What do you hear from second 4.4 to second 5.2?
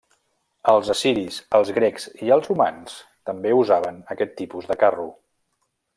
tipus de carro.